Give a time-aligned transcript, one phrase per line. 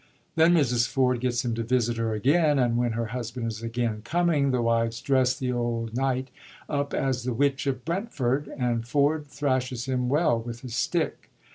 [0.35, 0.87] Then Mrs.
[0.87, 4.59] Ford gets him to visit her again; and when her husband is again coming, the
[4.63, 6.29] wives dress the old knight
[6.67, 11.29] up as the Witch of Brentford, and Ford thrashes him well with his stick.